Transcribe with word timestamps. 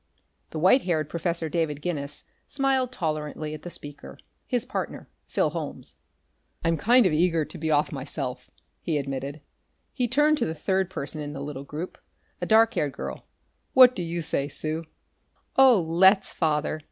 The 0.49 0.57
white 0.57 0.81
haired 0.81 1.09
Professor 1.09 1.47
David 1.47 1.79
Guinness 1.79 2.23
smiled 2.47 2.91
tolerantly 2.91 3.53
at 3.53 3.61
the 3.61 3.69
speaker, 3.69 4.17
his 4.47 4.65
partner, 4.65 5.11
Phil 5.27 5.51
Holmes. 5.51 5.95
"I'm 6.63 6.75
kind 6.75 7.05
of 7.05 7.13
eager 7.13 7.45
to 7.45 7.57
be 7.59 7.69
off, 7.69 7.91
myself," 7.91 8.49
he 8.79 8.97
admitted. 8.97 9.41
He 9.93 10.07
turned 10.07 10.39
to 10.39 10.45
the 10.47 10.55
third 10.55 10.89
person 10.89 11.21
in 11.21 11.33
the 11.33 11.41
little 11.43 11.65
group, 11.65 11.99
a 12.41 12.47
dark 12.47 12.73
haired 12.73 12.93
girl. 12.93 13.27
"What 13.73 13.95
do 13.95 14.01
you 14.01 14.23
say, 14.23 14.47
Sue?" 14.47 14.85
"Oh, 15.55 15.79
let's, 15.79 16.31
Father!" 16.33 16.79